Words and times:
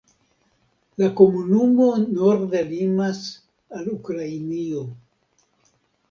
La 1.01 1.07
komunumo 1.17 1.89
norde 2.13 2.61
limas 2.69 3.19
al 3.81 3.85
Ukrainio. 3.97 4.81